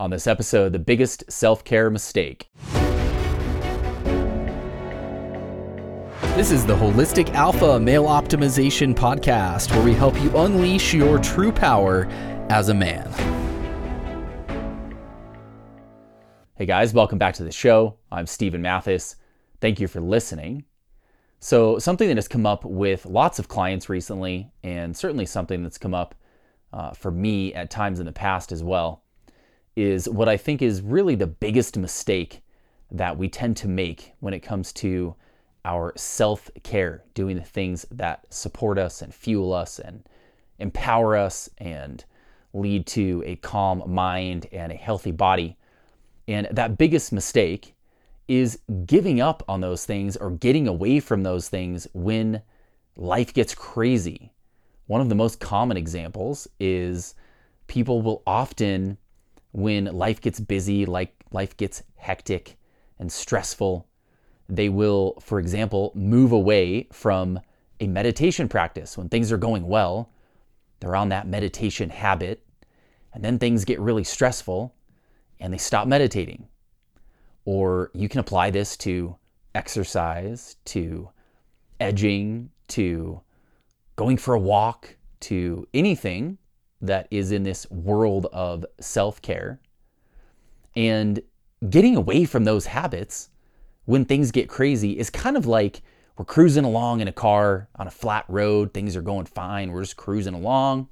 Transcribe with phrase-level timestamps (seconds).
[0.00, 2.50] On this episode, the biggest self care mistake.
[6.34, 11.52] This is the Holistic Alpha Male Optimization Podcast, where we help you unleash your true
[11.52, 12.06] power
[12.50, 13.08] as a man.
[16.56, 17.96] Hey guys, welcome back to the show.
[18.10, 19.14] I'm Steven Mathis.
[19.60, 20.64] Thank you for listening.
[21.38, 25.78] So, something that has come up with lots of clients recently, and certainly something that's
[25.78, 26.16] come up
[26.72, 29.03] uh, for me at times in the past as well,
[29.76, 32.42] is what I think is really the biggest mistake
[32.90, 35.14] that we tend to make when it comes to
[35.64, 40.06] our self care, doing the things that support us and fuel us and
[40.58, 42.04] empower us and
[42.52, 45.56] lead to a calm mind and a healthy body.
[46.28, 47.74] And that biggest mistake
[48.28, 52.42] is giving up on those things or getting away from those things when
[52.96, 54.32] life gets crazy.
[54.86, 57.14] One of the most common examples is
[57.66, 58.96] people will often
[59.54, 62.58] when life gets busy, like life gets hectic
[62.98, 63.86] and stressful,
[64.48, 67.38] they will, for example, move away from
[67.78, 68.98] a meditation practice.
[68.98, 70.10] When things are going well,
[70.80, 72.44] they're on that meditation habit,
[73.12, 74.74] and then things get really stressful
[75.38, 76.48] and they stop meditating.
[77.44, 79.14] Or you can apply this to
[79.54, 81.10] exercise, to
[81.78, 83.20] edging, to
[83.94, 86.38] going for a walk, to anything
[86.86, 89.60] that is in this world of self care
[90.76, 91.20] and
[91.68, 93.30] getting away from those habits
[93.84, 95.82] when things get crazy is kind of like
[96.16, 99.82] we're cruising along in a car on a flat road, things are going fine, we're
[99.82, 100.88] just cruising along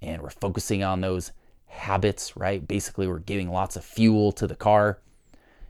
[0.00, 1.32] and we're focusing on those
[1.66, 2.66] habits, right?
[2.66, 5.00] Basically, we're giving lots of fuel to the car.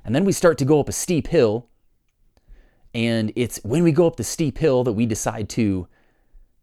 [0.05, 1.69] And then we start to go up a steep hill.
[2.95, 5.87] And it's when we go up the steep hill that we decide to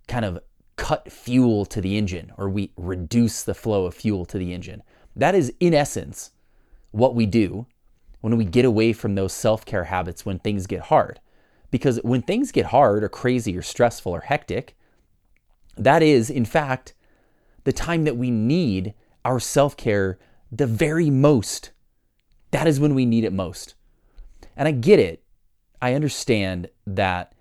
[0.08, 0.40] kind of
[0.80, 4.82] cut fuel to the engine or we reduce the flow of fuel to the engine.
[5.14, 6.32] That is, in essence,
[6.92, 7.68] what we do
[8.22, 11.20] when we get away from those self care habits when things get hard.
[11.70, 14.78] Because when things get hard or crazy or stressful or hectic,
[15.78, 16.94] that is, in fact,
[17.66, 18.94] the time that we need
[19.26, 20.18] our self care
[20.50, 21.72] the very most.
[22.52, 23.76] That is when we need it most.
[24.56, 25.24] And I get it.
[25.82, 27.34] I understand that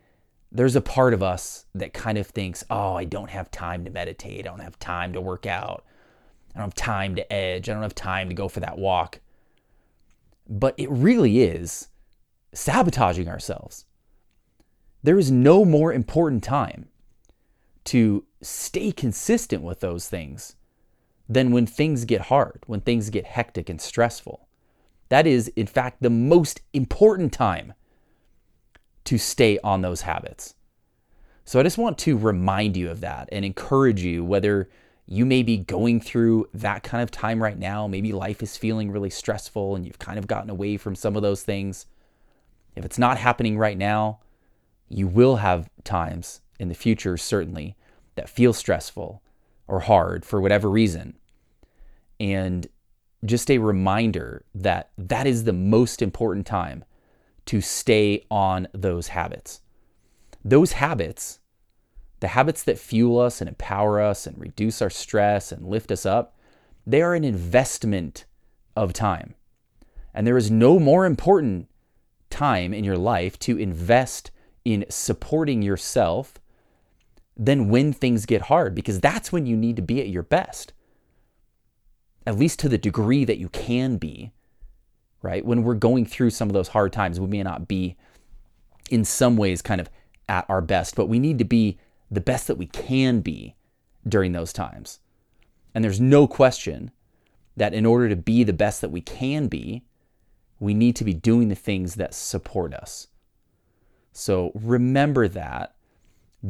[0.51, 3.91] there's a part of us that kind of thinks, oh, I don't have time to
[3.91, 4.47] meditate.
[4.47, 5.85] I don't have time to work out.
[6.55, 7.69] I don't have time to edge.
[7.69, 9.21] I don't have time to go for that walk.
[10.49, 11.89] But it really is
[12.53, 13.85] sabotaging ourselves.
[15.03, 16.89] There is no more important time
[17.85, 20.57] to stay consistent with those things
[21.29, 24.49] than when things get hard, when things get hectic and stressful.
[25.11, 27.75] That is, in fact, the most important time
[29.09, 30.55] to stay on those habits.
[31.47, 34.69] So I just want to remind you of that and encourage you whether
[35.07, 37.87] you may be going through that kind of time right now.
[37.87, 41.23] Maybe life is feeling really stressful and you've kind of gotten away from some of
[41.23, 41.87] those things.
[42.77, 44.19] If it's not happening right now,
[44.91, 47.77] you will have times in the future, certainly,
[48.15, 49.23] that feel stressful
[49.67, 51.17] or hard for whatever reason.
[52.21, 52.67] And
[53.25, 56.85] just a reminder that that is the most important time
[57.49, 59.63] to stay on those habits.
[60.45, 61.41] Those habits,
[62.21, 66.05] the habits that fuel us and empower us and reduce our stress and lift us
[66.05, 66.37] up,
[66.87, 68.27] they are an investment
[68.77, 69.35] of time.
[70.13, 71.69] And there is no more important
[72.29, 74.31] time in your life to invest
[74.67, 76.35] in supporting yourself
[77.35, 80.75] than when things get hard, because that's when you need to be at your best.
[82.27, 84.33] At least to the degree that you can be
[85.23, 85.45] right?
[85.45, 87.97] When we're going through some of those hard times, we may not be
[88.91, 89.91] in some ways kind of
[90.29, 91.79] at our best, but we need to be
[92.11, 93.55] the best that we can be
[94.07, 95.01] during those times.
[95.75, 96.91] And there's no question
[97.57, 99.83] that in order to be the best that we can be,
[100.61, 103.09] we need to be doing the things that support us.
[104.13, 105.75] So remember that.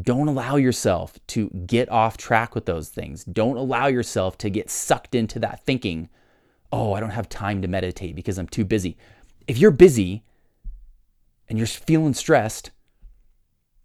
[0.03, 3.25] Don't allow yourself to get off track with those things.
[3.25, 6.11] Don't allow yourself to get sucked into that thinking
[6.73, 8.97] oh, I don't have time to meditate because I'm too busy.
[9.47, 10.25] If you're busy
[11.49, 12.71] and you're feeling stressed,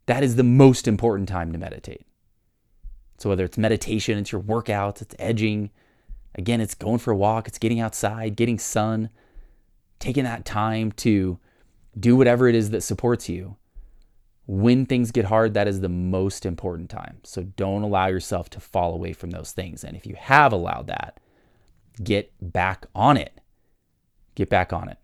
[0.06, 2.06] that is the most important time to meditate.
[3.18, 5.70] So whether it's meditation, it's your workouts, it's edging,
[6.36, 9.10] again, it's going for a walk, it's getting outside, getting sun,
[10.00, 11.40] taking that time to
[11.98, 13.56] do whatever it is that supports you.
[14.46, 17.20] When things get hard, that is the most important time.
[17.24, 19.86] So don't allow yourself to fall away from those things.
[19.86, 21.22] And if you have allowed that,
[22.02, 23.40] get back on it.
[24.36, 24.98] Get back on it.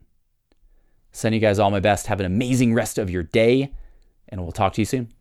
[1.11, 2.07] Send you guys all my best.
[2.07, 3.73] Have an amazing rest of your day,
[4.27, 5.13] and we'll talk to you soon.